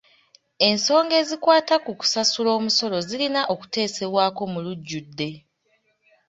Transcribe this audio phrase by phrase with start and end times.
[0.69, 5.29] Ensonga ezikwata ku kusasula omusolo zirina okuteesebwako mu lujjudde.